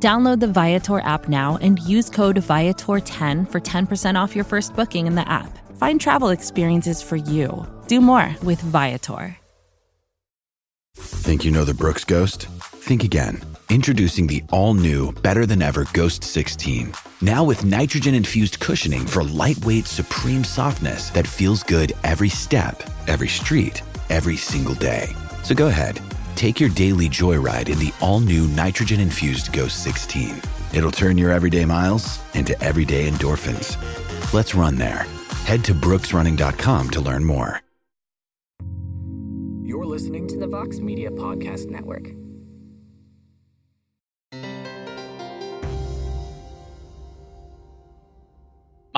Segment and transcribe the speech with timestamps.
[0.00, 5.08] Download the Viator app now and use code Viator10 for 10% off your first booking
[5.08, 5.58] in the app.
[5.76, 7.66] Find travel experiences for you.
[7.88, 9.36] Do more with Viator.
[10.94, 12.46] Think you know the Brooks Ghost?
[12.46, 13.40] Think again.
[13.70, 16.92] Introducing the all new, better than ever Ghost 16.
[17.20, 23.28] Now with nitrogen infused cushioning for lightweight, supreme softness that feels good every step, every
[23.28, 25.08] street, every single day.
[25.42, 26.00] So go ahead,
[26.38, 30.40] take your daily joyride in the all new nitrogen infused Ghost 16.
[30.72, 33.76] It'll turn your everyday miles into everyday endorphins.
[34.32, 35.06] Let's run there.
[35.44, 37.60] Head to brooksrunning.com to learn more.
[39.64, 42.08] You're listening to the Vox Media Podcast Network.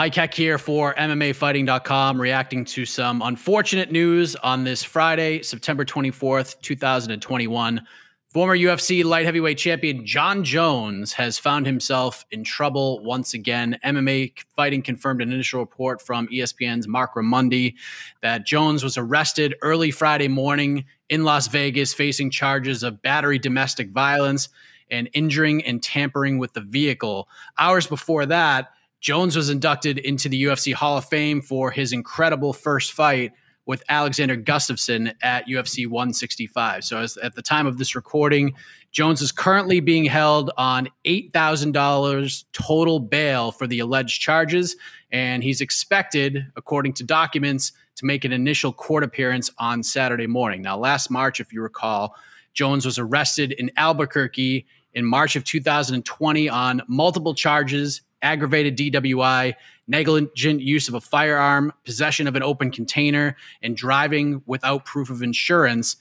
[0.01, 6.59] Mike Heck here for MMAfighting.com, reacting to some unfortunate news on this Friday, September 24th,
[6.63, 7.87] 2021.
[8.31, 13.79] Former UFC light heavyweight champion Jon Jones has found himself in trouble once again.
[13.85, 17.75] MMA Fighting confirmed an initial report from ESPN's Marc Raimondi
[18.23, 23.91] that Jones was arrested early Friday morning in Las Vegas facing charges of battery domestic
[23.91, 24.49] violence
[24.91, 27.29] and injuring and tampering with the vehicle.
[27.59, 32.53] Hours before that, Jones was inducted into the UFC Hall of Fame for his incredible
[32.53, 33.33] first fight
[33.67, 36.85] with Alexander Gustafsson at UFC 165.
[36.85, 38.55] So, as, at the time of this recording,
[38.91, 44.77] Jones is currently being held on $8,000 total bail for the alleged charges,
[45.13, 50.63] and he's expected, according to documents, to make an initial court appearance on Saturday morning.
[50.63, 52.17] Now, last March, if you recall,
[52.53, 59.55] Jones was arrested in Albuquerque in March of 2020 on multiple charges aggravated DWI,
[59.89, 65.23] negligent use of a firearm, possession of an open container, and driving without proof of
[65.23, 65.97] insurance.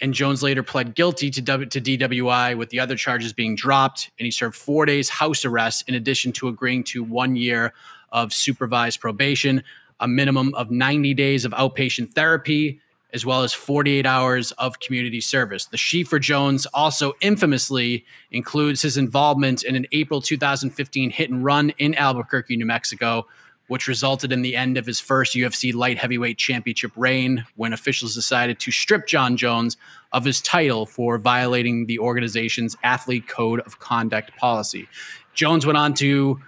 [0.00, 4.10] And Jones later pled guilty to, w- to DWI, with the other charges being dropped.
[4.18, 7.72] And he served four days house arrest in addition to agreeing to one year
[8.10, 9.62] of supervised probation,
[10.00, 12.80] a minimum of 90 days of outpatient therapy,
[13.14, 15.66] as well as 48 hours of community service.
[15.66, 21.70] The Schieffer Jones also infamously includes his involvement in an April 2015 hit and run
[21.78, 23.26] in Albuquerque, New Mexico,
[23.68, 28.14] which resulted in the end of his first UFC light heavyweight championship reign when officials
[28.14, 29.76] decided to strip Jon Jones
[30.12, 34.88] of his title for violating the organization's athlete code of conduct policy.
[35.34, 36.40] Jones went on to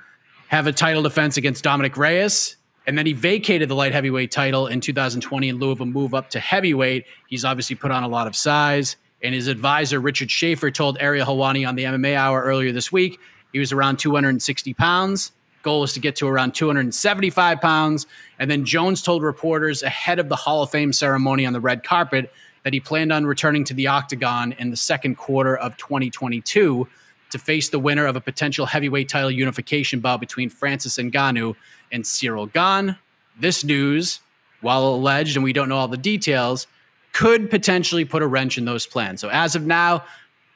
[0.49, 2.56] have a title defense against Dominick Reyes
[2.87, 6.15] and then he vacated the light heavyweight title in 2020 in lieu of a move
[6.15, 7.05] up to heavyweight.
[7.29, 8.97] He's obviously put on a lot of size.
[9.23, 13.21] And his advisor, Richard Schaefer, told Ariel Helwani on the MMA Hour earlier this week
[13.53, 15.33] he was around 260 pounds.
[15.63, 18.07] Goal is to get to around 275 pounds.
[18.39, 21.85] And then Jones told reporters ahead of the Hall of Fame ceremony on the red
[21.85, 26.89] carpet that he planned on returning to the octagon in the second quarter of 2022
[27.31, 31.55] to face the winner of a potential heavyweight title unification bout between Francis Ngannou
[31.93, 32.97] and Ciryl Gane.
[33.39, 34.21] This news,
[34.61, 36.67] while alleged and we don't know all the details,
[37.12, 39.21] could potentially put a wrench in those plans.
[39.21, 40.05] So as of now,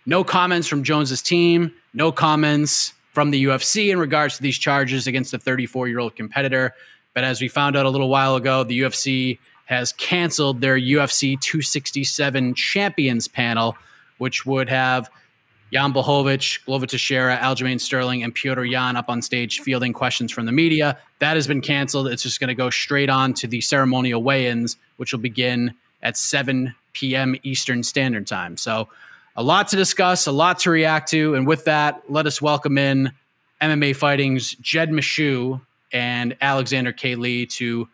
[0.07, 5.07] no comments from Jones's team, no comments from the UFC in regards to these charges
[5.07, 6.75] against the 34 year old competitor.
[7.15, 11.41] But as we found out a little while ago, the UFC has canceled their UFC
[11.41, 13.77] 267 champions panel,
[14.19, 15.09] which would have
[15.75, 20.47] Jan Blachowicz, Glover Teixeira, Aljamain Sterling, and Petr Yan up on stage fielding questions from
[20.47, 20.97] the media.
[21.19, 22.07] That has been canceled.
[22.07, 26.17] It's just going to go straight on to the ceremonial weigh-ins, which will begin at
[26.17, 27.35] 7 p.m.
[27.43, 28.57] Eastern Standard Time.
[28.57, 28.89] So
[29.35, 31.35] a lot to discuss, a lot to react to.
[31.35, 33.11] And with that, let us welcome in
[33.61, 35.61] MMA Fighting's Jed Meshew
[35.93, 37.17] and Alexander K.
[37.17, 37.89] Lee to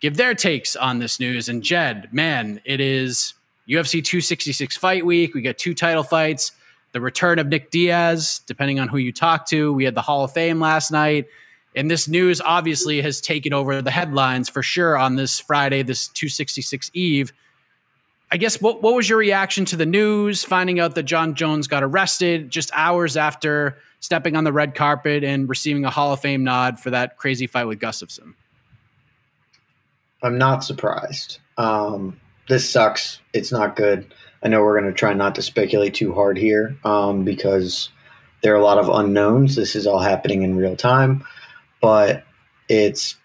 [0.00, 1.50] give their takes on this news.
[1.50, 3.34] And Jed, man, it is
[3.68, 5.34] UFC 266 fight week.
[5.34, 6.52] We got two title fights
[6.92, 9.72] the return of Nick Diaz, depending on who you talk to.
[9.72, 11.26] We had the Hall of Fame last night.
[11.76, 16.08] And this news obviously has taken over the headlines for sure on this Friday, this
[16.08, 17.32] 266 Eve.
[18.32, 21.68] I guess what, what was your reaction to the news, finding out that Jon Jones
[21.68, 26.20] got arrested just hours after stepping on the red carpet and receiving a Hall of
[26.20, 28.34] Fame nod for that crazy fight with Gustafsson?
[30.22, 31.38] I'm not surprised.
[31.56, 33.20] Um, this sucks.
[33.32, 34.12] It's not good.
[34.42, 37.90] I know we're going to try not to speculate too hard here um, because
[38.42, 39.54] there are a lot of unknowns.
[39.54, 41.24] This is all happening in real time,
[41.80, 42.24] but
[42.68, 43.16] it's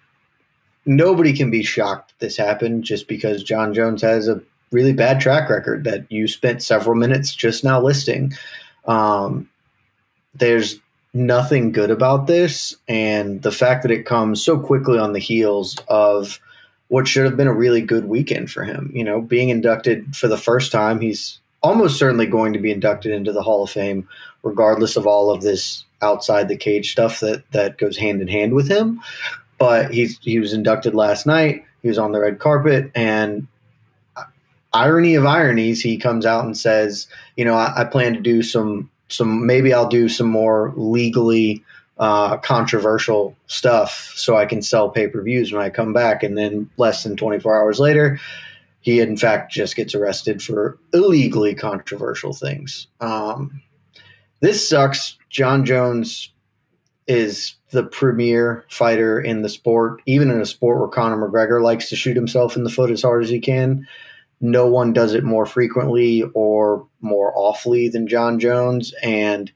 [0.86, 4.42] nobody can be shocked this happened just because Jon Jones has a
[4.72, 8.34] really bad track record that you spent several minutes just now listing.
[8.86, 9.50] Um,
[10.34, 10.80] there's
[11.14, 15.78] nothing good about this, and the fact that it comes so quickly on the heels
[15.88, 16.40] of
[16.88, 18.92] what should have been a really good weekend for him.
[18.94, 23.12] You know, being inducted for the first time, he's almost certainly going to be inducted
[23.12, 24.08] into the Hall of Fame,
[24.44, 28.54] regardless of all of this outside the cage stuff that that goes hand in hand
[28.54, 29.02] with him.
[29.58, 31.64] But he's he was inducted last night.
[31.82, 33.48] He was on the red carpet, and
[34.76, 37.08] irony of ironies, he comes out and says,
[37.38, 39.46] "You know, I, I plan to do some some.
[39.46, 41.64] Maybe I'll do some more legally."
[41.98, 46.24] Uh, controversial stuff so I can sell pay per views when I come back.
[46.24, 48.20] And then less than 24 hours later,
[48.82, 52.88] he in fact just gets arrested for illegally controversial things.
[53.00, 53.62] Um,
[54.42, 55.18] this sucks.
[55.30, 56.32] Jon Jones
[57.08, 61.90] is the premier fighter in the sport, even in a sport where Conor McGregor likes
[61.90, 63.88] to shoot himself in the foot as hard as he can.
[64.42, 69.52] No one does it more frequently or more awfully than Jon Jones, and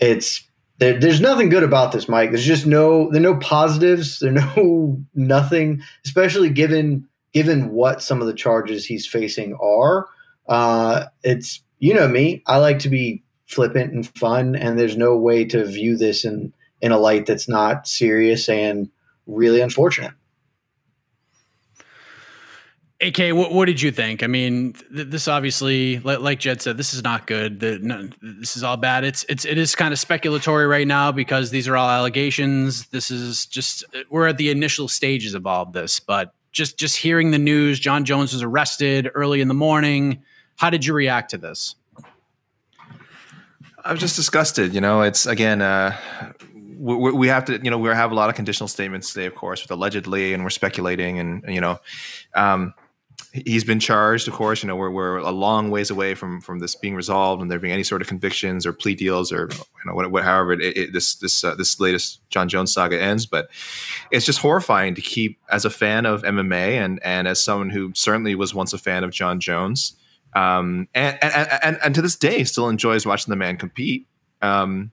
[0.00, 0.42] it's
[0.78, 2.30] there, there's nothing good about this, Mike.
[2.30, 4.18] There's just no there are no positives.
[4.18, 10.08] There are no nothing, especially given given what some of the charges he's facing are.
[10.48, 12.42] Uh, it's you know me.
[12.46, 16.52] I like to be flippant and fun, and there's no way to view this in
[16.80, 18.90] in a light that's not serious and
[19.26, 20.12] really unfortunate.
[23.00, 24.22] AK, what, what did you think?
[24.22, 27.60] I mean, th- this obviously, like, like, Jed said, this is not good.
[27.60, 29.04] The, no, this is all bad.
[29.04, 32.86] It's it's it is kind of speculatory right now because these are all allegations.
[32.86, 36.96] This is just we're at the initial stages of all of this, but just just
[36.96, 40.22] hearing the news, John Jones was arrested early in the morning.
[40.56, 41.74] How did you react to this?
[43.84, 44.72] I was just disgusted.
[44.72, 45.96] You know, it's again, uh,
[46.78, 49.34] we, we, have to, you know, we have a lot of conditional statements today, of
[49.34, 51.78] course, with allegedly, and we're speculating, and you know,
[52.34, 52.72] um,
[53.44, 54.28] he's been charged.
[54.28, 57.42] Of course, you know we're, we're a long ways away from from this being resolved
[57.42, 60.24] and there being any sort of convictions or plea deals or you know what, what
[60.24, 63.26] however it, it, this this uh, this latest Jon Jones saga ends.
[63.26, 63.48] But
[64.10, 67.92] it's just horrifying to keep as a fan of MMA and and as someone who
[67.94, 69.96] certainly was once a fan of Jon Jones,
[70.34, 74.06] um, and, and and and to this day still enjoys watching the man compete.
[74.42, 74.92] Um,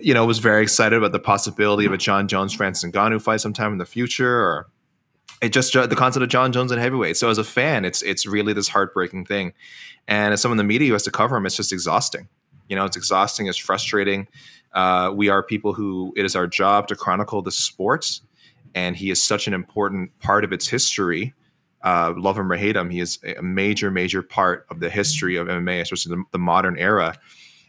[0.00, 3.40] you know, was very excited about the possibility of a Jon Jones Francis Ngannou fight
[3.40, 4.68] sometime in the future, or
[5.40, 7.16] it just the concept of Jon Jones and heavyweight.
[7.16, 9.52] So as a fan, it's it's really this heartbreaking thing,
[10.06, 12.28] and as someone in the media who has to cover him, it's just exhausting.
[12.68, 13.46] You know, it's exhausting.
[13.46, 14.28] It's frustrating.
[14.72, 18.20] Uh, we are people who it is our job to chronicle the sport,
[18.74, 21.34] and he is such an important part of its history.
[21.82, 25.36] Uh, love him or hate him, he is a major, major part of the history
[25.36, 27.14] of MMA, especially the, the modern era.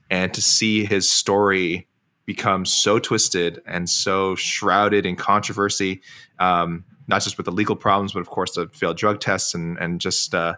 [0.09, 1.87] And to see his story
[2.25, 6.01] become so twisted and so shrouded in controversy,
[6.39, 9.77] um, not just with the legal problems, but of course the failed drug tests and
[9.79, 10.55] and just uh,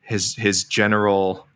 [0.00, 1.46] his his general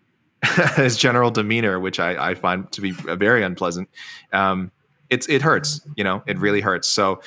[0.77, 3.89] his general demeanor, which I, I find to be very unpleasant.
[4.33, 4.71] Um,
[5.09, 6.89] it's it hurts, you know, it really hurts.
[6.89, 7.23] So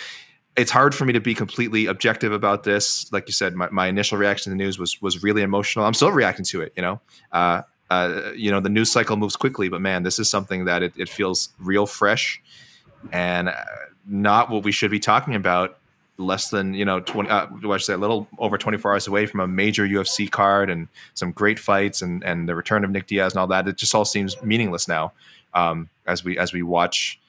[0.55, 3.11] it's hard for me to be completely objective about this.
[3.13, 5.85] Like you said, my, my initial reaction to the news was was really emotional.
[5.85, 6.99] I'm still reacting to it, you know.
[7.31, 10.83] Uh, uh, you know, the news cycle moves quickly, but man, this is something that
[10.83, 12.41] it, it feels real fresh
[13.13, 13.53] and uh,
[14.05, 15.77] not what we should be talking about
[16.17, 19.25] less than you know 20 uh, what I say a little over 24 hours away
[19.25, 23.07] from a major UFC card and some great fights and and the return of Nick
[23.07, 25.13] Diaz and all that it just all seems meaningless now
[25.53, 27.19] um, as we as we watch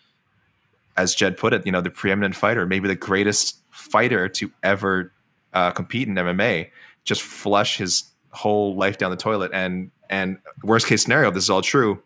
[0.96, 5.12] as Jed put it you know the preeminent fighter maybe the greatest fighter to ever
[5.52, 6.70] uh, compete in MMA
[7.04, 9.50] just flush his whole life down the toilet.
[9.52, 12.02] And and worst case scenario this is all true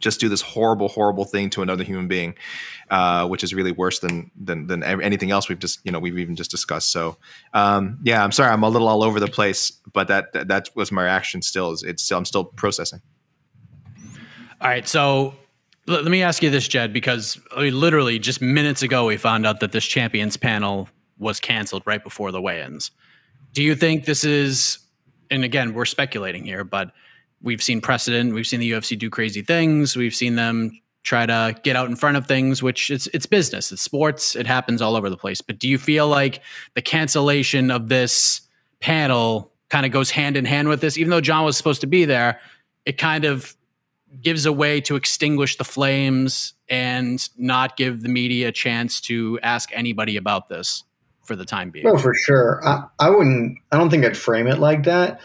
[0.00, 2.34] just do this horrible, horrible thing to another human being,
[2.90, 6.18] uh, which is really worse than, than than anything else we've just you know we've
[6.18, 6.90] even just discussed.
[6.90, 7.16] So
[7.54, 10.68] um, yeah, I'm sorry, I'm a little all over the place, but that that, that
[10.74, 11.42] was my reaction.
[11.42, 13.00] Still, is it's still, I'm still processing.
[14.60, 15.34] All right, so
[15.86, 19.46] let me ask you this, Jed, because I mean, literally just minutes ago we found
[19.46, 22.90] out that this champions panel was canceled right before the weigh-ins.
[23.52, 24.78] Do you think this is?
[25.30, 26.92] And again, we're speculating here, but
[27.42, 28.34] we've seen precedent.
[28.34, 29.96] We've seen the UFC do crazy things.
[29.96, 33.72] We've seen them try to get out in front of things, which it's it's business.
[33.72, 34.36] It's sports.
[34.36, 35.40] It happens all over the place.
[35.40, 36.40] But do you feel like
[36.74, 38.42] the cancellation of this
[38.80, 40.96] panel kind of goes hand in hand with this?
[40.96, 42.40] Even though Jon was supposed to be there,
[42.86, 43.56] it kind of
[44.20, 49.40] gives a way to extinguish the flames and not give the media a chance to
[49.42, 50.84] ask anybody about this
[51.24, 51.86] for the time being.
[51.86, 52.60] No, for sure.
[52.66, 53.58] I, I wouldn't.
[53.70, 55.20] I don't think I'd frame it like that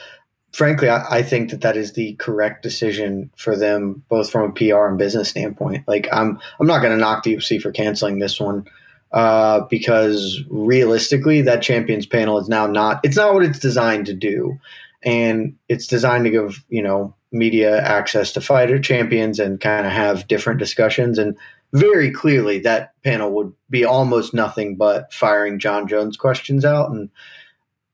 [0.57, 4.53] frankly, I, I, think that that is the correct decision for them, both from a
[4.53, 5.87] PR and business standpoint.
[5.87, 8.65] Like, I'm I'm not going to knock the UFC for canceling this one.
[9.11, 12.99] uh, because realistically, that champions panel is now not.
[13.03, 14.59] It's not what it's designed to do,
[15.03, 19.91] and it's designed to give you know media access to fighter champions and kind of
[19.91, 21.19] have different discussions.
[21.19, 21.37] And
[21.73, 26.89] very clearly, that panel would be almost nothing but firing Jon Jones questions out.
[26.89, 27.09] And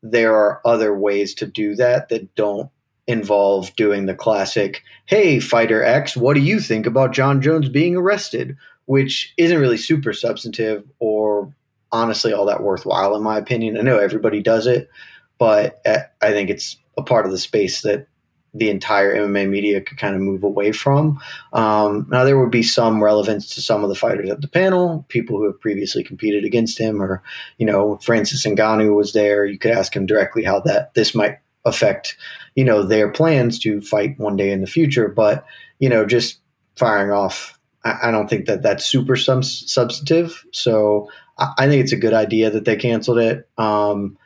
[0.04, 2.70] there are other ways to do that that don't
[3.06, 7.96] involve doing the classic, hey, fighter X, what do you think about Jon Jones being
[7.96, 8.56] arrested?
[8.86, 11.52] Which isn't really super substantive or
[11.90, 13.78] honestly all that worthwhile, in my opinion.
[13.78, 14.90] I know everybody does it,
[15.38, 18.06] but uh, I think it's a part of the space that
[18.54, 21.20] the entire MMA media could kind of move away from.
[21.52, 25.04] Um, now, there would be some relevance to some of the fighters at the panel,
[25.08, 27.22] people who have previously competed against him, or
[27.58, 29.44] you know, Francis Ngannou was there.
[29.44, 32.16] You could ask him directly how that this might affect
[32.54, 35.08] you know their plans to fight one day in the future.
[35.08, 35.44] But
[35.80, 36.38] you know, just
[36.76, 40.44] firing off, I, I don't think that that's super sub- substantive.
[40.52, 43.48] So I, I, think it's a good idea that they canceled it.
[43.58, 44.16] Um,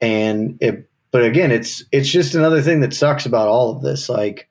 [0.00, 4.08] and it but again, it's it's just another thing that sucks about all of this.
[4.08, 4.48] Like,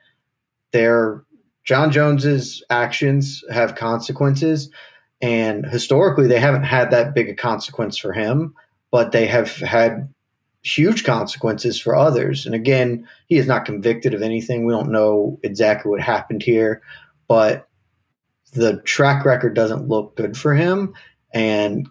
[0.71, 1.24] their
[1.63, 4.69] Jon Jones's actions have consequences,
[5.21, 8.53] and historically, they haven't had that big a consequence for him,
[8.91, 10.07] but they have had
[10.65, 12.45] huge consequences for others.
[12.45, 14.65] And again, he is not convicted of anything.
[14.65, 16.81] We don't know exactly what happened here,
[17.27, 17.67] but
[18.53, 20.93] the track record doesn't look good for him.
[21.33, 21.88] And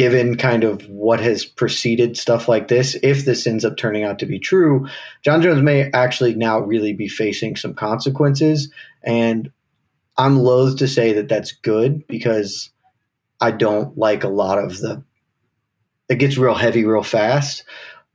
[0.00, 4.18] given kind of what has preceded stuff like this, if this ends up turning out
[4.18, 4.86] to be true,
[5.22, 8.72] Jon Jones may actually now really be facing some consequences.
[9.02, 9.52] And
[10.16, 12.70] I'm loath to say that that's good because
[13.42, 15.04] I don't like a lot of the,
[16.08, 17.64] it gets real heavy real fast,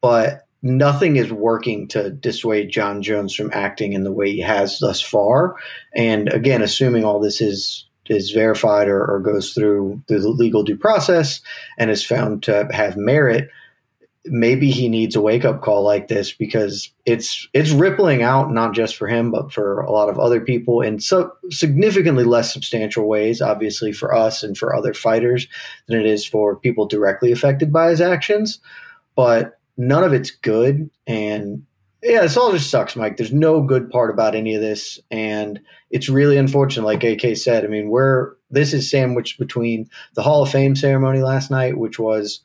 [0.01, 4.79] but nothing is working to dissuade Jon Jones from acting in the way he has
[4.79, 5.55] thus far.
[5.93, 10.77] And again, assuming all this is is verified or, or goes through the legal due
[10.77, 11.41] process
[11.77, 13.49] and is found to have merit,
[14.25, 18.73] maybe he needs a wake up call like this because it's it's rippling out not
[18.73, 23.07] just for him but for a lot of other people in so significantly less substantial
[23.07, 25.47] ways obviously for us and for other fighters
[25.87, 28.59] than it is for people directly affected by his actions.
[29.15, 31.65] But none of it's good and
[32.05, 33.17] yeah, this all just sucks, Mike.
[33.17, 35.59] There's no good part about any of this, and
[35.89, 36.85] it's really unfortunate.
[36.85, 41.21] Like AK said, I mean, we're this is sandwiched between the Hall of Fame ceremony
[41.21, 42.41] last night, which was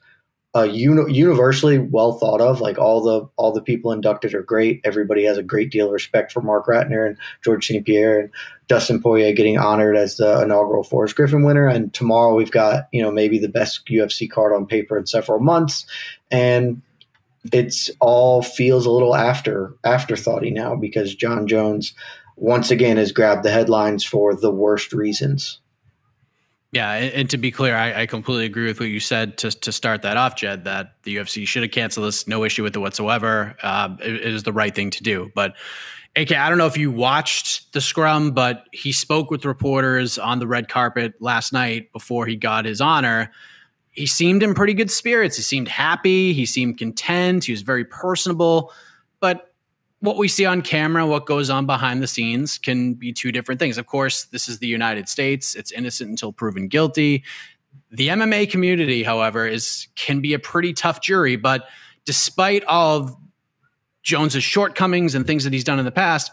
[0.54, 2.62] uni- universally well thought of.
[2.62, 4.80] Like all the all the people inducted are great.
[4.82, 7.84] Everybody has a great deal of respect for Marc Ratner and George St.
[7.84, 8.30] Pierre and
[8.66, 11.66] Dustin Poirier getting honored as the inaugural Forrest Griffin winner.
[11.66, 15.38] And tomorrow we've got you know maybe the best UFC card on paper in several
[15.38, 15.84] months,
[16.30, 16.80] and
[17.52, 21.94] it's all feels a little after afterthoughty now because Jon Jones
[22.36, 25.58] once again has grabbed the headlines for the worst reasons.
[26.72, 29.72] Yeah, and, to be clear, I, I, completely agree with what you said to to
[29.72, 30.64] start that off, Jed.
[30.64, 33.56] That the UFC should have canceled this, no issue with it whatsoever.
[33.60, 35.32] Uh, it, it is the right thing to do.
[35.34, 35.56] But
[36.14, 40.38] AK, I don't know if you watched the scrum, but he spoke with reporters on
[40.38, 43.32] the red carpet last night before he got his honor
[43.90, 45.36] he seemed in pretty good spirits.
[45.36, 46.32] He seemed happy.
[46.32, 47.44] He seemed content.
[47.44, 48.72] He was very personable.
[49.18, 49.52] But
[50.00, 53.58] what we see on camera, what goes on behind the scenes, can be two different
[53.58, 53.78] things.
[53.78, 55.54] Of course, this is the United States.
[55.54, 57.24] It's innocent until proven guilty.
[57.90, 61.36] The MMA community, however, is can be a pretty tough jury.
[61.36, 61.66] But
[62.04, 63.16] despite all of
[64.02, 66.30] Jones's shortcomings and things that he's done in the past,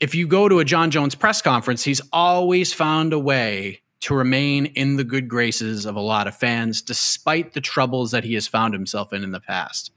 [0.00, 4.14] if you go to a Jon Jones press conference, he's always found a way to
[4.14, 8.34] remain in the good graces of a lot of fans, despite the troubles that he
[8.34, 9.92] has found himself in in the past.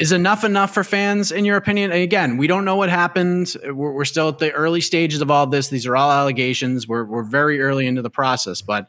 [0.00, 1.92] Is enough enough for fans, in your opinion?
[1.92, 3.54] And again, we don't know what happened.
[3.62, 5.68] We're, we're still at the early stages of all this.
[5.68, 6.88] These are all allegations.
[6.88, 8.88] We're, we're very early into the process, but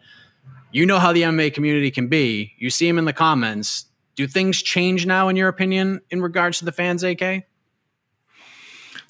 [0.71, 2.53] you know how the MMA community can be.
[2.57, 3.86] You see them in the comments.
[4.15, 7.43] Do things change now, in your opinion, in regards to the fans, AK?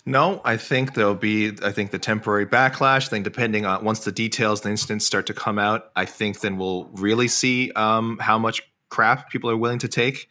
[0.05, 1.51] No, I think there'll be.
[1.63, 3.05] I think the temporary backlash.
[3.05, 6.39] I think depending on once the details, the incidents start to come out, I think
[6.39, 10.27] then we'll really see um, how much crap people are willing to take.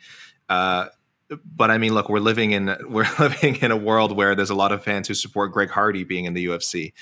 [0.48, 0.86] Uh,
[1.44, 4.56] but I mean, look, we're living in we're living in a world where there's a
[4.56, 6.92] lot of fans who support Greg Hardy being in the UFC,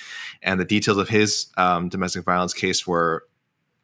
[0.43, 3.25] and the details of his um, domestic violence case were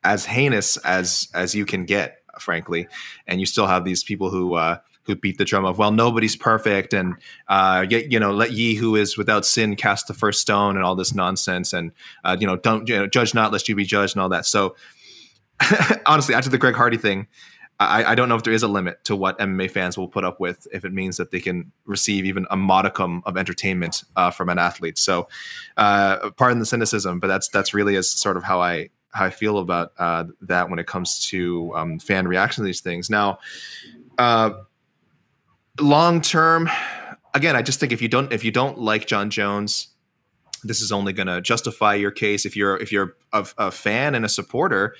[0.02, 2.86] as heinous as as you can get, frankly.
[3.26, 4.54] And you still have these people who.
[4.54, 7.14] Uh, who beat the drum of well nobody's perfect and
[7.48, 10.94] uh, you know let ye who is without sin cast the first stone and all
[10.94, 11.92] this nonsense and
[12.24, 14.46] uh, you know don't you know, judge not lest you be judged and all that
[14.46, 14.74] so
[16.06, 17.26] honestly after the greg hardy thing
[17.80, 20.24] I, I, don't know if there is a limit to what MMA fans will put
[20.24, 24.30] up with if it means that they can receive even a modicum of entertainment uh,
[24.30, 24.96] from an athlete.
[24.96, 25.28] So,
[25.76, 29.30] uh, pardon the cynicism, but that's that's really is sort of how I how I
[29.30, 33.10] feel about uh, that when it comes to um, fan reaction to these things.
[33.10, 33.38] Now,
[34.18, 34.50] uh,
[35.80, 36.68] long term,
[37.32, 39.88] again, I just think if you don't if you don't like Jon Jones,
[40.62, 42.46] this is only going to justify your case.
[42.46, 44.94] If you're if you're a, a, fan and a supporter,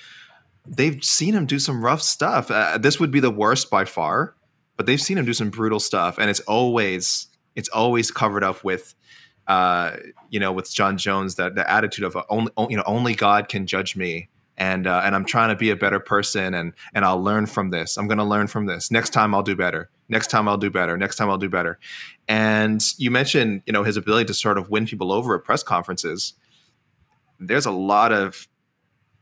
[0.67, 2.51] they've seen him do some rough stuff.
[2.51, 4.35] Uh, this would be the worst by far,
[4.77, 8.63] but they've seen him do some brutal stuff, and it's always it's always covered up
[8.63, 8.95] with.
[9.47, 9.97] Uh,
[10.31, 13.67] you know, with Jon Jones, that the attitude of only, you know, only God can
[13.67, 17.21] judge me, and uh, and I'm trying to be a better person, and and I'll
[17.21, 17.97] learn from this.
[17.97, 18.91] I'm going to learn from this.
[18.91, 20.97] Next time, I'll do better next time I'll do better.
[20.97, 21.79] Next time I'll do better.
[22.27, 25.63] And you mentioned, you know, his ability to sort of win people over at press
[25.63, 26.33] conferences.
[27.39, 28.47] There's a lot of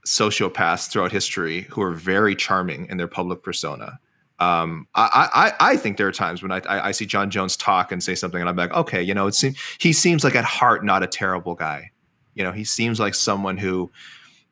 [0.05, 3.99] sociopaths throughout history who are very charming in their public persona.
[4.39, 7.55] Um, I, I, I think there are times when I, I, I, see Jon Jones
[7.55, 10.35] talk and say something, and I'm like, okay, you know, it seems he seems like
[10.35, 11.91] at heart not a terrible guy.
[12.33, 13.91] You know, he seems like someone who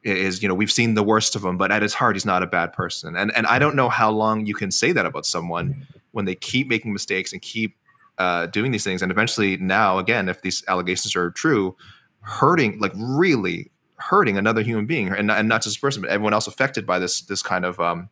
[0.04, 2.44] is, you know, we've seen the worst of him, but at his heart, he's not
[2.44, 3.16] a bad person.
[3.16, 6.36] And and I don't know how long you can say that about someone when they
[6.36, 7.78] keep making mistakes and keep
[8.18, 11.76] uh, doing these things, and eventually now again, if these allegations are true,
[12.22, 16.34] hurting like really hurting another human being, and, and not just a person, but everyone
[16.34, 18.10] else affected by this this kind of um,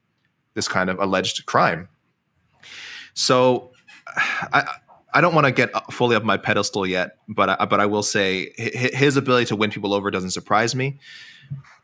[0.53, 1.89] this kind of alleged crime.
[3.13, 3.71] So,
[4.53, 4.75] I
[5.13, 8.03] I don't want to get fully up my pedestal yet, but I, but I will
[8.03, 10.99] say his ability to win people over doesn't surprise me.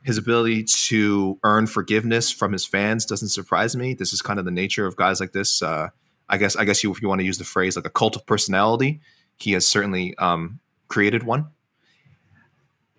[0.05, 3.95] His ability to earn forgiveness from his fans doesn't surprise me.
[3.95, 5.63] This is kind of the nature of guys like this.
[5.63, 5.89] Uh,
[6.29, 8.15] I guess I guess you if you want to use the phrase like a cult
[8.15, 9.01] of personality,
[9.37, 11.47] he has certainly um, created one.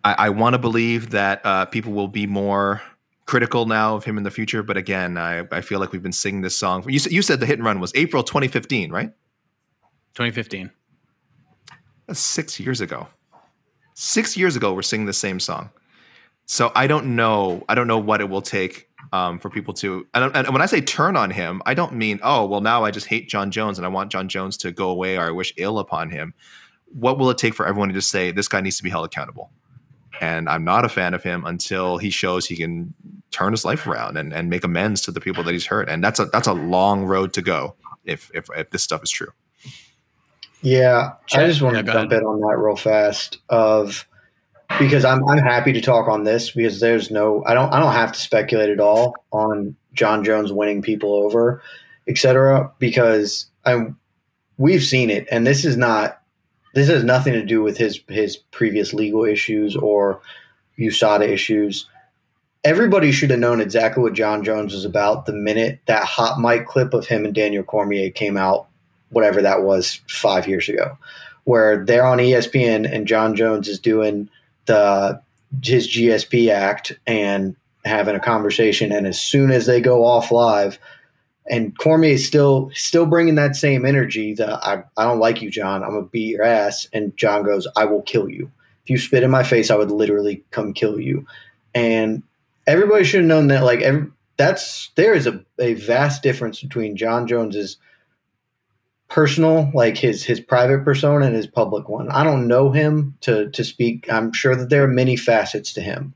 [0.04, 2.82] I, I want to believe that uh, people will be more
[3.26, 6.12] critical now of him in the future, but again, I, I feel like we've been
[6.12, 6.84] singing this song.
[6.88, 9.10] You, you said the hit and run was April 2015, right?
[10.14, 10.70] 2015.
[12.06, 13.08] That's six years ago.
[13.94, 15.70] Six years ago, we're singing the same song.
[16.46, 17.64] So I don't know.
[17.68, 20.06] I don't know what it will take um, for people to.
[20.14, 22.90] And, and, when I say turn on him, I don't mean oh well now I
[22.90, 25.52] just hate Jon Jones and I want Jon Jones to go away or I wish
[25.56, 26.34] ill upon him.
[26.86, 29.04] What will it take for everyone to just say this guy needs to be held
[29.04, 29.50] accountable?
[30.20, 32.94] And I'm not a fan of him until he shows he can
[33.32, 35.88] turn his life around and, and make amends to the people that he's hurt.
[35.88, 39.10] And that's a that's a long road to go if if, if this stuff is
[39.10, 39.32] true.
[40.62, 42.22] Yeah, I just want yeah, to jump ahead.
[42.22, 43.38] in on that real fast.
[43.48, 44.06] Of
[44.78, 47.92] because I'm I'm happy to talk on this because there's no I don't I don't
[47.92, 51.62] have to speculate at all on Jon Jones winning people over,
[52.08, 52.70] etc.
[52.78, 53.86] Because I
[54.58, 56.20] we've seen it, and this is not
[56.74, 60.20] this has nothing to do with his his previous legal issues or
[60.78, 61.88] USADA issues.
[62.64, 66.66] Everybody should have known exactly what Jon Jones was about the minute that hot mic
[66.66, 68.66] clip of him and Daniel Cormier came out,
[69.10, 70.98] whatever that was, five years ago,
[71.44, 74.28] where they're on ESPN and Jon Jones is doing
[74.66, 75.20] the
[75.62, 78.92] his GSP Act and having a conversation.
[78.92, 80.78] And as soon as they go off live,
[81.48, 84.34] and Cormier is still still bringing that same energy.
[84.34, 85.82] That I I don't like you, Jon.
[85.82, 86.88] I'm gonna beat your ass.
[86.92, 88.50] And Jon goes, I will kill you.
[88.84, 91.26] If you spit in my face, I would literally come kill you.
[91.74, 92.22] And
[92.66, 93.64] everybody should have known that.
[93.64, 97.76] Like every, that's there is a, a vast difference between Jon Jones's
[99.08, 102.10] personal, like his his private persona and his public one.
[102.10, 104.10] I don't know him to to speak.
[104.12, 106.14] I'm sure that there are many facets to him,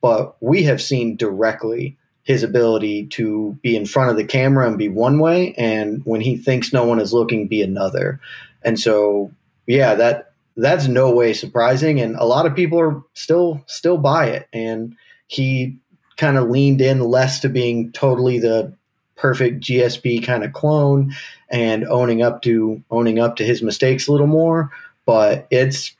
[0.00, 4.76] but we have seen directly his ability to be in front of the camera and
[4.78, 8.20] be one way, and when he thinks no one is looking, be another.
[8.62, 9.32] And so,
[9.66, 14.26] yeah, that that's no way surprising, and a lot of people are still still by
[14.26, 14.48] it.
[14.52, 14.94] And
[15.26, 15.78] he
[16.16, 18.74] kind of leaned in less to being totally the
[19.18, 21.14] perfect GSP kind of clone
[21.50, 24.70] and owning up to owning up to his mistakes a little more.
[25.04, 25.94] But it's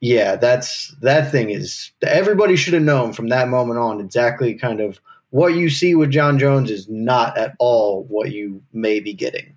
[0.00, 4.80] yeah, that's that thing is everybody should have known from that moment on exactly kind
[4.80, 9.14] of what you see with Jon Jones is not at all what you may be
[9.14, 9.54] getting.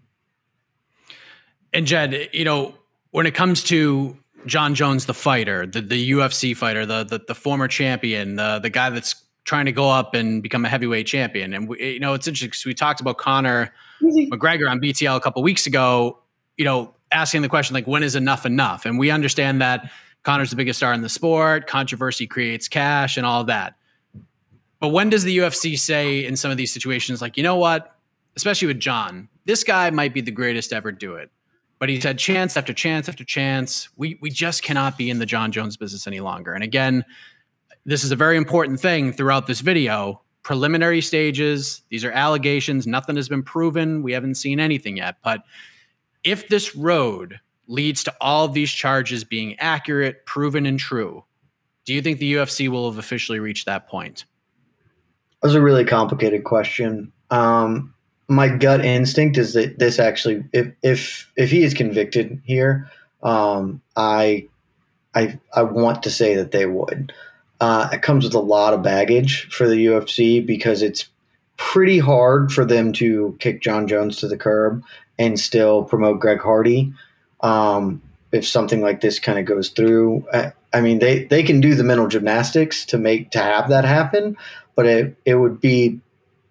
[1.74, 2.76] And Jed, you know,
[3.12, 7.36] when it comes to Jon Jones, the fighter, the, the UFC fighter, the, the, the
[7.36, 9.16] former champion, the the guy that's
[9.46, 11.54] trying to go up and become a heavyweight champion.
[11.54, 12.50] And we, you know, it's interesting.
[12.50, 16.20] Because we talked about Conor McGregor on BTL a couple weeks ago.
[16.58, 18.86] You know, asking the question like, when is enough enough?
[18.86, 19.90] And we understand that
[20.24, 21.68] Conor's the biggest star in the sport.
[21.68, 23.76] Controversy creates cash and all of that.
[24.80, 27.96] But when does the UFC say in some of these situations, like, you know what?
[28.36, 31.32] Especially with Jon, this guy might be the greatest ever do it,
[31.80, 33.88] but he's had chance after chance after chance.
[33.96, 36.54] We we just cannot be in the Jon Jones business any longer.
[36.54, 37.06] And again,
[37.86, 40.22] this is a very important thing throughout this video.
[40.44, 44.04] Preliminary stages, these are allegations, nothing has been proven.
[44.04, 45.18] We haven't seen anything yet.
[45.24, 45.44] But
[46.24, 51.24] if this road leads to all of these charges being accurate, proven, and true,
[51.86, 54.26] do you think the UFC will have officially reached that point?
[55.42, 57.12] That's a really complicated question.
[57.30, 57.94] Um,
[58.28, 62.90] my gut instinct is that this actually, if if if he is convicted here,
[63.22, 64.48] um, I
[65.14, 67.14] I I want to say that they would.
[67.60, 71.08] Uh, it comes with a lot of baggage for the UFC because it's
[71.58, 74.84] pretty hard for them to kick Jon Jones to the curb
[75.18, 76.94] and still promote Greg Hardy.
[77.42, 81.62] Um, if something like this kind of goes through, I, I, mean, they, they can
[81.62, 84.36] do the mental gymnastics to make to have that happen,
[84.76, 86.02] but it, it would be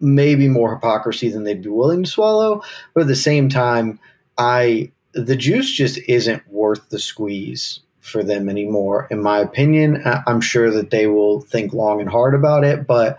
[0.01, 2.63] maybe more hypocrisy than they'd be willing to swallow.
[2.95, 3.99] But at the same time,
[4.39, 10.03] I the juice just isn't worth the squeeze for them anymore, in my opinion.
[10.05, 13.19] I'm sure that they will think long and hard about it, but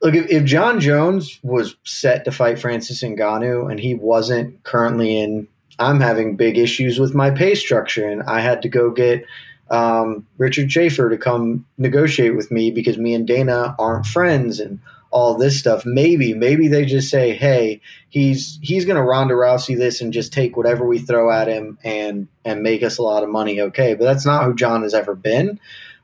[0.00, 5.18] look, if, if Jon Jones was set to fight Francis Ngannou and he wasn't currently
[5.18, 9.24] in, I'm having big issues with my pay structure, and I had to go get
[9.70, 14.80] um, Richard Schaefer to come negotiate with me because me and Dana aren't friends, and
[15.10, 15.84] all this stuff.
[15.86, 20.32] Maybe, maybe they just say, "Hey, he's he's going to Ronda Rousey this and just
[20.32, 23.94] take whatever we throw at him and and make us a lot of money." Okay,
[23.94, 25.58] but that's not who Jon has ever been.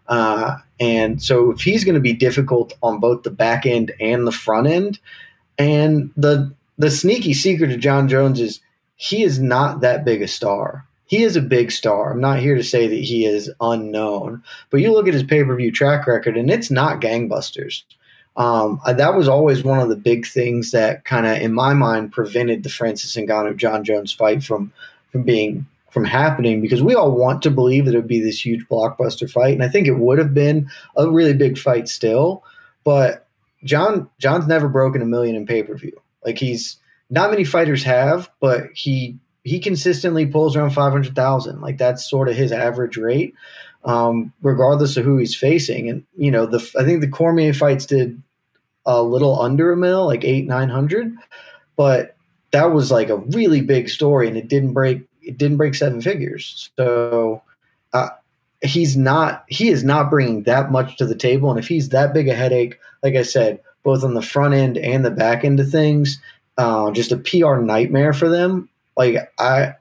[0.07, 4.27] Uh, and so, if he's going to be difficult on both the back end and
[4.27, 4.99] the front end,
[5.59, 8.61] and the the sneaky secret of Jon Jones is
[8.97, 10.87] he is not that big a star.
[11.07, 12.13] He is a big star.
[12.13, 15.45] I'm not here to say that he is unknown, but you look at his pay
[15.45, 17.83] per view track record, and it's not gangbusters.
[18.37, 22.13] Um, that was always one of the big things that kind of, in my mind,
[22.13, 24.73] prevented the Francis Ngannou Jon Jones fight from
[25.13, 28.45] from being from happening because we all want to believe that it would be this
[28.45, 32.43] huge blockbuster fight, and I think it would have been a really big fight still.
[32.83, 33.27] But
[33.63, 35.97] Jon Jones never broken a million in pay per view.
[36.25, 36.77] Like he's
[37.11, 41.61] not many fighters have, but he he consistently pulls around five hundred thousand.
[41.61, 43.35] Like that's sort of his average rate
[43.85, 45.89] um, regardless of who he's facing.
[45.89, 48.21] And you know, the I think the Cormier fights did
[48.87, 51.15] a little under a mil, like eight nine hundred,
[51.77, 52.17] but
[52.51, 56.01] that was like a really big story, and it didn't break it didn't break seven
[56.01, 56.71] figures.
[56.77, 57.43] So.
[57.93, 58.09] Uh,
[58.61, 62.15] he's not he is not bringing that much to the table and if he's that
[62.15, 65.61] big a headache like i said both on the front end and the back end
[65.61, 66.19] of things
[66.57, 69.75] uh, just a pr nightmare for them like i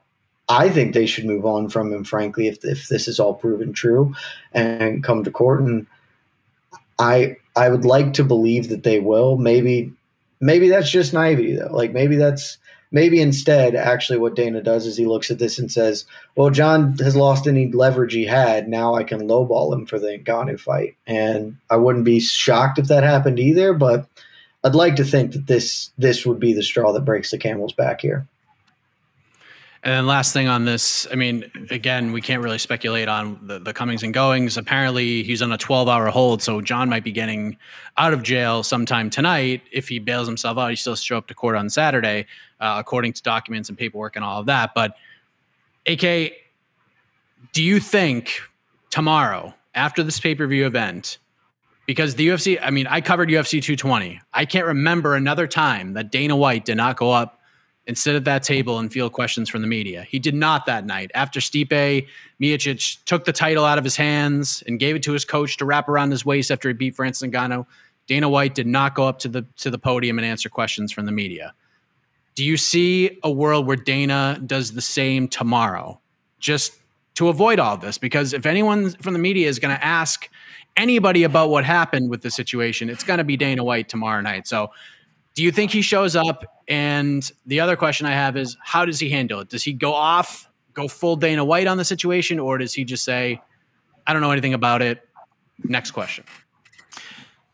[0.48, 3.72] I think they should move on from him, frankly, if, if this is all proven
[3.72, 4.14] true
[4.52, 5.62] and come to court.
[5.62, 5.86] And
[6.98, 9.36] I I would like to believe that they will.
[9.36, 9.92] Maybe
[10.40, 11.72] maybe that's just naivety though.
[11.72, 12.58] Like maybe that's
[12.90, 16.04] maybe instead actually what Dana does is he looks at this and says,
[16.36, 18.68] Well, Jon has lost any leverage he had.
[18.68, 20.96] Now I can lowball him for the Ngannou fight.
[21.06, 24.06] And I wouldn't be shocked if that happened either, but
[24.64, 27.74] I'd like to think that this this would be the straw that breaks the camel's
[27.74, 28.26] back here.
[29.84, 33.58] And then last thing on this, I mean, again, we can't really speculate on the,
[33.58, 34.56] the comings and goings.
[34.56, 37.58] Apparently, he's on a 12 hour hold, so Jon might be getting
[37.98, 39.60] out of jail sometime tonight.
[39.70, 42.24] If he bails himself out, he still show up to court on Saturday,
[42.60, 44.70] uh, according to documents and paperwork and all of that.
[44.74, 44.96] But,
[45.86, 46.32] AK,
[47.52, 48.40] do you think
[48.88, 51.18] tomorrow, after this pay per view event,
[51.86, 54.18] because the UFC, I mean, I covered UFC 220.
[54.32, 57.38] I can't remember another time that Dana White did not go up
[57.86, 60.06] and sit at that table and field questions from the media.
[60.08, 61.10] He did not that night.
[61.14, 62.06] After Stipe
[62.40, 65.64] Miocic took the title out of his hands and gave it to his coach to
[65.64, 67.66] wrap around his waist after he beat Francis Ngannou,
[68.06, 71.06] Dana White did not go up to the to the podium and answer questions from
[71.06, 71.54] the media.
[72.34, 76.00] Do you see a world where Dana does the same tomorrow,
[76.38, 76.72] just
[77.14, 77.96] to avoid all this?
[77.96, 80.28] Because if anyone from the media is going to ask
[80.76, 84.48] anybody about what happened with the situation, it's going to be Dana White tomorrow night.
[84.48, 84.70] So
[85.34, 86.44] do you think he shows up?
[86.68, 89.48] And the other question I have is, how does he handle it?
[89.48, 93.04] Does he go off, go full Dana White on the situation, or does he just
[93.04, 93.40] say,
[94.06, 95.06] I don't know anything about it?
[95.62, 96.24] Next question.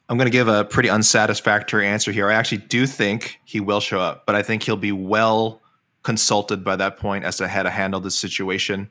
[0.08, 2.28] I'm going to give a pretty unsatisfactory answer here.
[2.28, 5.62] I actually do think he will show up, but I think he'll be well
[6.02, 8.90] consulted by that point as to how to handle this situation.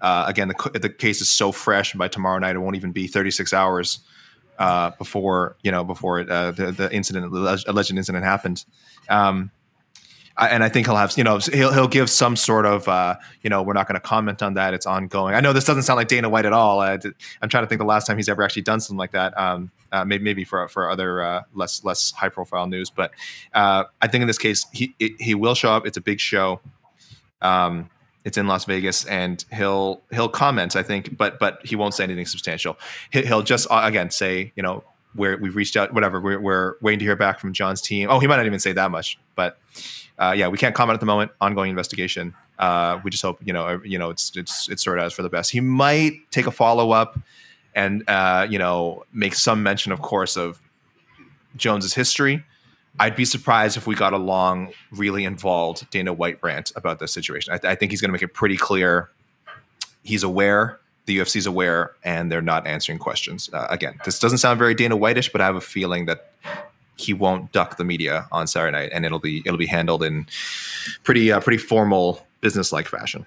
[0.00, 3.06] Uh, again, the, the case is so fresh, by tomorrow night, it won't even be
[3.06, 4.00] 36 hours
[4.60, 8.64] uh, before you know before uh, the the incident the alleged incident happened.
[9.08, 9.50] Um,
[10.36, 13.16] I, and I think he'll have you know he'll he'll give some sort of uh,
[13.42, 15.34] you know we're not going to comment on that it's ongoing.
[15.34, 16.80] I know this doesn't sound like Dana White at all.
[16.80, 16.92] I,
[17.42, 19.36] am trying to think the last time he's ever actually done something like that.
[19.36, 23.12] Um, uh, maybe maybe for for other uh, less less high profile news, but
[23.54, 25.86] uh, I think in this case he he will show up.
[25.86, 26.60] It's a big show.
[27.40, 27.88] Um,
[28.24, 30.76] it's in Las Vegas, and he'll he'll comment.
[30.76, 32.78] I think, but but he won't say anything substantial.
[33.10, 36.20] He'll just uh, again say, you know, where we've reached out, whatever.
[36.20, 38.08] We're, we're waiting to hear back from Jon's team.
[38.10, 39.58] Oh, he might not even say that much, but
[40.18, 41.32] uh, yeah, we can't comment at the moment.
[41.40, 42.34] Ongoing investigation.
[42.58, 45.30] Uh, we just hope you know you know it's it's it's sorted out for the
[45.30, 45.50] best.
[45.50, 47.18] He might take a follow up
[47.74, 50.60] and uh, you know make some mention, of course, of
[51.56, 52.44] Jones's history.
[53.00, 57.12] I'd be surprised if we got a long, really involved Dana White rant about this
[57.12, 57.54] situation.
[57.54, 59.10] I, I think he's going to make it pretty clear
[60.02, 63.48] he's aware, the UFC's aware, and they're not answering questions.
[63.52, 66.32] Uh, again, this doesn't sound very Dana Whiteish, but I have a feeling that
[66.96, 70.26] he won't duck the media on Saturday night, and it'll be it'll be handled in
[71.02, 73.24] pretty uh, pretty formal, business like fashion.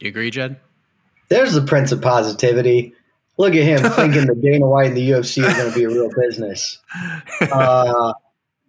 [0.00, 0.60] You agree, Jed?
[1.28, 2.94] There's the prince of positivity.
[3.38, 5.88] Look at him thinking that Dana White and the UFC is going to be a
[5.88, 6.78] real business.
[7.50, 8.12] Uh,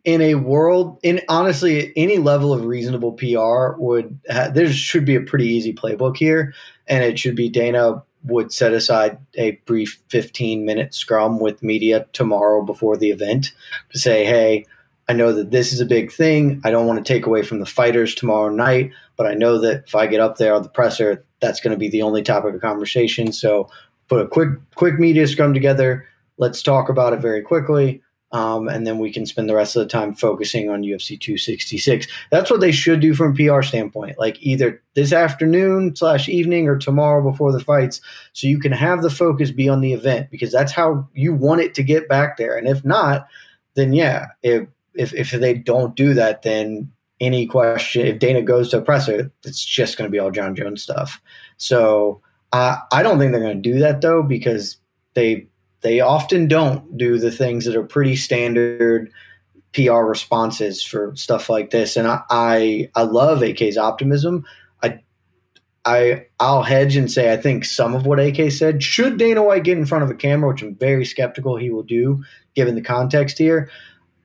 [0.04, 5.16] in a world, in honestly, any level of reasonable PR would ha- there should be
[5.16, 6.54] a pretty easy playbook here,
[6.88, 12.06] and it should be Dana would set aside a brief 15 minute scrum with media
[12.14, 13.52] tomorrow before the event
[13.92, 14.66] to say, hey,
[15.10, 16.62] I know that this is a big thing.
[16.64, 19.84] I don't want to take away from the fighters tomorrow night, but I know that
[19.88, 22.54] if I get up there on the presser, that's going to be the only topic
[22.54, 23.32] of conversation.
[23.32, 23.70] So
[24.08, 26.08] put a quick quick media scrum together.
[26.38, 28.02] Let's talk about it very quickly.
[28.34, 32.08] Um, and then we can spend the rest of the time focusing on UFC 266.
[32.30, 36.78] That's what they should do from PR standpoint, like either this afternoon slash evening or
[36.78, 38.00] tomorrow before the fights,
[38.32, 41.62] so you can have the focus be on the event because that's how you want
[41.62, 42.58] it to get back there.
[42.58, 43.28] And if not,
[43.76, 46.90] then yeah, if if if they don't do that, then
[47.20, 50.56] any question, if Dana goes to a presser, it's just going to be all Jon
[50.56, 51.22] Jones stuff.
[51.58, 54.78] So uh, I don't think they're going to do that though because
[55.14, 55.48] they
[55.82, 59.12] they often don't do the things that are pretty standard
[59.74, 61.96] PR responses for stuff like this.
[61.96, 64.46] And I, I, I love AK's optimism.
[64.84, 65.00] I,
[65.86, 69.64] I, I'll hedge and say I think some of what AK said should Dana White
[69.64, 72.82] get in front of a camera, which I'm very skeptical he will do, given the
[72.82, 73.70] context here.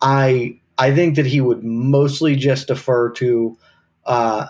[0.03, 3.57] I, I think that he would mostly just defer to.
[4.05, 4.49] Uh,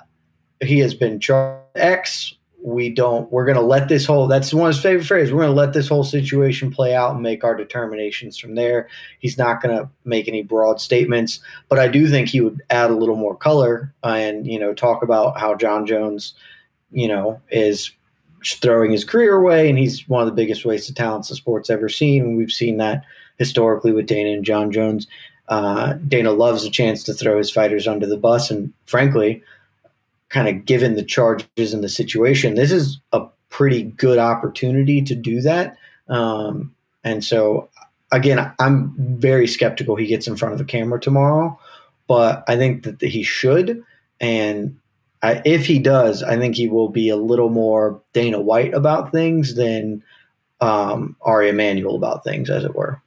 [0.61, 2.35] he has been charged X
[2.67, 5.43] we don't we're going to let this whole that's one of his favorite phrases we're
[5.43, 8.89] going to let this whole situation play out and make our determinations from there.
[9.21, 12.91] He's not going to make any broad statements but i do think he would add
[12.91, 16.35] a little more color and you know talk about how jon jones
[16.91, 17.93] you know is
[18.45, 21.89] throwing his career away and he's one of the biggest wasted talents the sport's ever
[21.89, 22.23] seen.
[22.23, 23.05] And we've seen that
[23.39, 25.07] historically with dana and jon jones.
[25.49, 29.43] Uh, dana loves a chance to throw his fighters under the bus and frankly
[30.29, 35.15] kind of given the charges and the situation, this is a pretty good opportunity to
[35.15, 35.77] do that.
[36.09, 37.69] Um, and so,
[38.13, 41.59] again, I'm very skeptical he gets in front of the camera tomorrow,
[42.07, 43.83] but I think that he should.
[44.21, 44.79] And
[45.23, 49.13] I, if he does, I think he will be a little more Dana White about
[49.13, 50.03] things than
[50.61, 53.01] um, Ari Emanuel about things, as it were.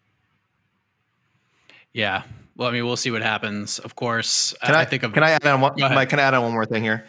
[1.93, 2.23] Yeah,
[2.60, 3.80] well, I mean, we'll see what happens.
[3.80, 5.13] Of course, can I, I think of.
[5.13, 5.74] Can I add on one?
[5.80, 7.06] Mike, can I add on one more thing here?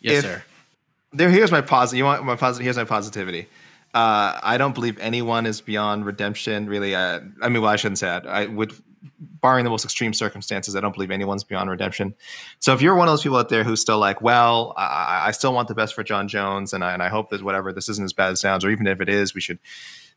[0.00, 0.42] Yes, if, sir.
[1.12, 1.98] There, here's my positive.
[1.98, 2.64] You want my positive?
[2.64, 3.46] Here's my positivity.
[3.94, 6.66] Uh, I don't believe anyone is beyond redemption.
[6.66, 8.26] Really, uh, I mean, well, I shouldn't say that.
[8.26, 8.72] I would,
[9.40, 12.16] barring the most extreme circumstances, I don't believe anyone's beyond redemption.
[12.58, 15.30] So, if you're one of those people out there who's still like, well, I, I
[15.30, 17.88] still want the best for Jon Jones, and I, and I hope that whatever this
[17.88, 19.60] isn't as bad as it sounds, or even if it is, we should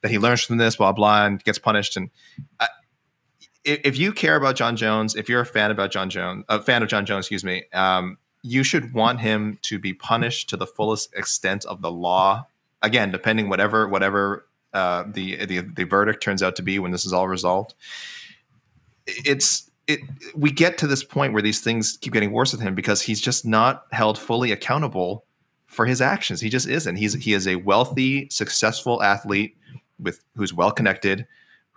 [0.01, 1.95] that he learns from this, blah blah, and gets punished.
[1.97, 2.09] And
[2.59, 2.65] uh,
[3.63, 6.81] if you care about Jon Jones, if you're a fan about Jon Jones, a fan
[6.81, 10.65] of Jon Jones, excuse me, um, you should want him to be punished to the
[10.65, 12.47] fullest extent of the law.
[12.81, 17.05] Again, depending whatever whatever uh, the, the the verdict turns out to be when this
[17.05, 17.75] is all resolved.
[19.05, 19.99] It's it.
[20.35, 23.21] We get to this point where these things keep getting worse with him because he's
[23.21, 25.25] just not held fully accountable
[25.67, 26.41] for his actions.
[26.41, 26.95] He just isn't.
[26.95, 29.55] He's he is a wealthy, successful athlete
[29.99, 31.27] with who's well connected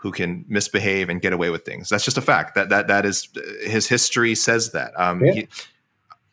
[0.04, 1.88] who can misbehave and get away with things.
[1.88, 2.54] That's just a fact.
[2.54, 3.26] That that that is
[3.62, 4.92] his history says that.
[5.00, 5.32] Um, yeah.
[5.32, 5.48] he,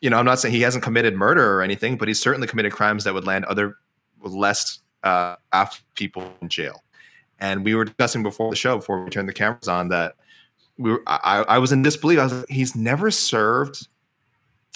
[0.02, 2.72] you know, I'm not saying he hasn't committed murder or anything, but he's certainly committed
[2.72, 3.78] crimes that would land other
[4.20, 5.36] less uh,
[5.94, 6.84] people in jail.
[7.38, 10.16] And we were discussing before the show, before we turned the cameras on, that
[10.76, 12.18] we were, I, I was in disbelief.
[12.18, 13.88] I was like, he's never served.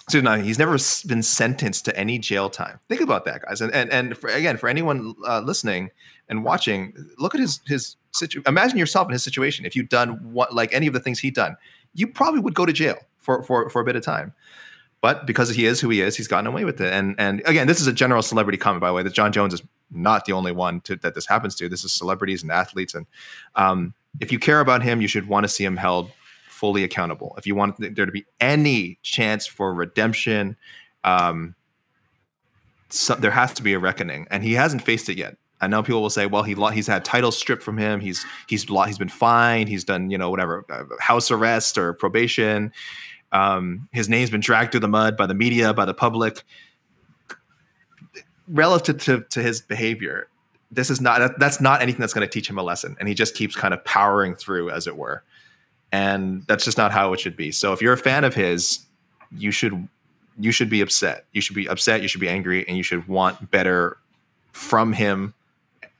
[0.08, 2.80] So no, he's never been sentenced to any jail time.
[2.88, 3.60] Think about that, guys.
[3.60, 5.90] And and and for, again, for anyone uh, listening
[6.30, 8.48] and watching, look at his his situation.
[8.48, 9.64] Imagine yourself in his situation.
[9.64, 11.56] If you'd done what like any of the things he'd done,
[11.94, 14.32] you probably would go to jail for for for a bit of time.
[15.00, 16.92] But because he is who he is, he's gotten away with it.
[16.92, 19.02] And and again, this is a general celebrity comment, by the way.
[19.02, 21.68] That Jon Jones is not the only one to, that this happens to.
[21.68, 22.94] This is celebrities and athletes.
[22.94, 23.06] And
[23.54, 26.10] um, if you care about him, you should want to see him held
[26.48, 27.34] fully accountable.
[27.38, 30.56] If you want there to be any chance for redemption,
[31.04, 31.54] um,
[32.88, 35.36] so, there has to be a reckoning, and he hasn't faced it yet.
[35.60, 38.00] I know people will say, "Well, he he's had titles stripped from him.
[38.00, 39.68] He's he's he's been fined.
[39.68, 42.72] He's done you know whatever uh, house arrest or probation.
[43.32, 46.42] Um, his name's been dragged through the mud by the media, by the public.
[48.48, 50.28] Relative to, to his behavior,
[50.70, 53.14] this is not that's not anything that's going to teach him a lesson, and he
[53.14, 55.24] just keeps kind of powering through, as it were.
[55.92, 57.50] and that's just not how it should be.
[57.50, 58.80] So if you're a fan of his,
[59.36, 59.88] you should
[60.38, 61.24] you should be upset.
[61.32, 62.02] You should be upset.
[62.02, 63.96] You should be angry, and you should want better
[64.52, 65.34] from him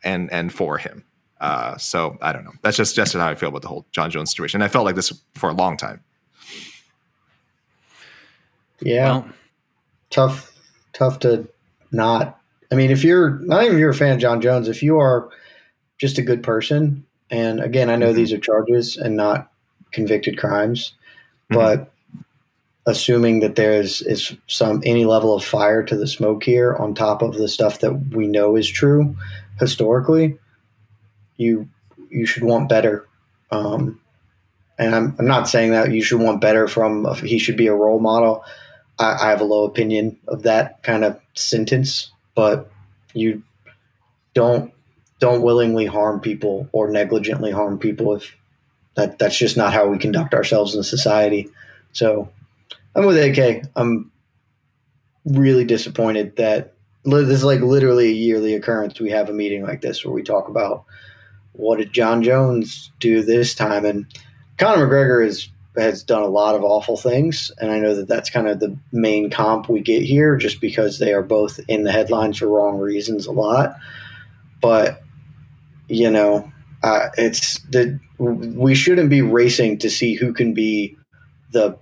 [0.06, 1.04] and and for him.
[1.40, 2.52] Uh, so I don't know.
[2.62, 4.62] That's just just how I feel about the whole Jon Jones situation.
[4.62, 6.02] And I felt like this for a long time.
[8.80, 9.28] Yeah, well,
[10.10, 10.54] tough,
[10.92, 11.48] tough to
[11.92, 12.38] not.
[12.72, 14.98] I mean, if you're not even if you're a fan of Jon Jones, if you
[14.98, 15.28] are
[15.98, 18.16] just a good person, and again, I know mm-hmm.
[18.16, 19.50] these are charges and not
[19.92, 20.94] convicted crimes,
[21.50, 21.56] mm-hmm.
[21.56, 21.92] but
[22.86, 27.20] assuming that there's is some any level of fire to the smoke here on top
[27.20, 29.16] of the stuff that we know is true
[29.58, 30.38] historically,
[31.36, 31.68] you
[32.10, 33.06] you should want better.
[33.50, 34.00] Um,
[34.78, 37.74] and I'm, I'm not saying that you should want better from he should be a
[37.74, 38.44] role model.
[38.98, 42.70] I, I have a low opinion of that kind of sentence, but
[43.14, 43.42] you
[44.34, 44.72] don't
[45.18, 48.36] don't willingly harm people or negligently harm people if
[48.96, 51.48] that that's just not how we conduct ourselves in society.
[51.92, 52.28] So
[52.94, 53.64] I'm with AK.
[53.76, 54.10] I'm
[55.24, 56.74] really disappointed that
[57.06, 59.00] this is like literally a yearly occurrence.
[59.00, 60.84] We have a meeting like this where we talk about
[61.52, 64.06] what did Jon Jones do this time, and
[64.58, 68.30] Conor McGregor is has done a lot of awful things, and I know that that's
[68.30, 71.92] kind of the main comp we get here, just because they are both in the
[71.92, 73.76] headlines for wrong reasons a lot.
[74.60, 75.02] But
[75.88, 76.50] you know,
[76.82, 80.96] uh, it's the we shouldn't be racing to see who can be
[81.52, 81.78] the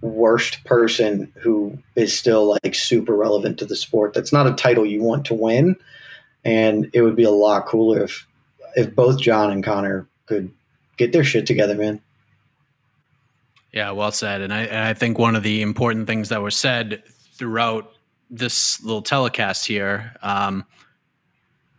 [0.00, 4.14] worst person who is still like super relevant to the sport.
[4.14, 5.76] That's not a title you want to win,
[6.44, 8.26] and it would be a lot cooler if
[8.76, 10.52] if both Jon and Conor could
[10.96, 12.00] get their shit together, man.
[13.72, 14.40] Yeah, well said.
[14.40, 17.02] And I, and I think one of the important things that was said
[17.34, 17.92] throughout
[18.30, 20.64] this little telecast here, um,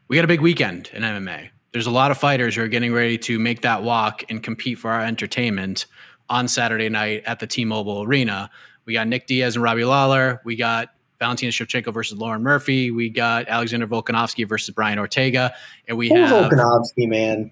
[0.08, 1.50] we got a big weekend in MMA.
[1.72, 4.80] There's a lot of fighters who are getting ready to make that walk and compete
[4.80, 5.86] for our entertainment
[6.30, 8.50] on Saturday night at the T-Mobile Arena.
[8.86, 10.42] We got Nick Diaz and Robbie Lawler.
[10.46, 12.92] We got Valentina Shevchenko versus Lauren Murphy.
[12.92, 15.54] We got Alexander Volkanovski versus Brian Ortega,
[15.88, 17.52] and we have Volkanovski, man.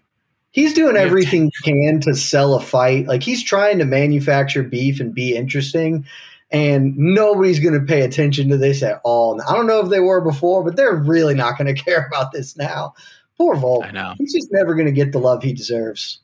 [0.52, 3.08] He's doing everything he can to sell a fight.
[3.08, 6.06] Like he's trying to manufacture beef and be interesting.
[6.52, 9.42] And nobody's going to pay attention to this at all.
[9.42, 12.32] I don't know if they were before, but they're really not going to care about
[12.32, 12.94] this now.
[13.38, 13.84] Poor Volk.
[13.84, 14.14] I know.
[14.18, 16.22] He's just never going to get the love he deserves.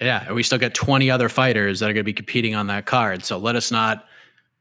[0.00, 2.86] Yeah, we still got 20 other fighters that are going to be competing on that
[2.86, 3.24] card.
[3.24, 4.06] So let us not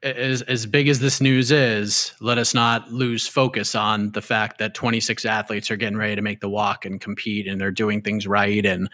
[0.02, 4.58] as as big as this news is, let us not lose focus on the fact
[4.60, 8.02] that 26 athletes are getting ready to make the walk and compete and they're doing
[8.02, 8.90] things right and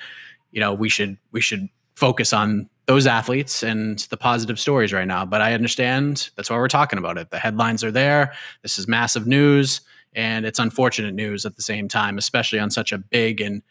[0.51, 5.07] you know, we should we should focus on those athletes and the positive stories right
[5.07, 5.25] now.
[5.25, 7.29] But I understand that's why we're talking about it.
[7.29, 8.33] The headlines are there.
[8.61, 9.81] This is massive news
[10.13, 13.61] and it's unfortunate news at the same time, especially on such a big and,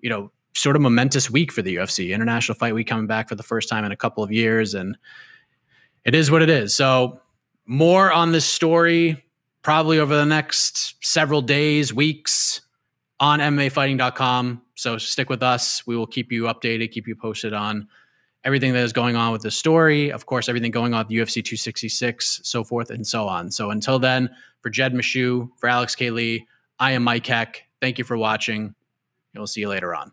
[0.00, 2.12] you know, sort of momentous week for the UFC.
[2.12, 4.96] International Fight Week coming back for the first time in a couple of years and
[6.04, 6.74] it is what it is.
[6.74, 7.20] So,
[7.66, 9.24] more on this story
[9.62, 12.60] probably over the next several days, weeks
[13.18, 14.62] on MMAfighting.com.
[14.74, 15.86] So, stick with us.
[15.86, 17.88] We will keep you updated, keep you posted on
[18.44, 20.12] everything that is going on with the story.
[20.12, 23.50] Of course, everything going on with UFC 266, so forth and so on.
[23.50, 24.28] So, until then,
[24.60, 26.10] for Jed Meshew, for Alex K.
[26.10, 26.46] Lee,
[26.78, 27.64] I am Mike Heck.
[27.80, 28.74] Thank you for watching.
[29.34, 30.12] We'll see you later on.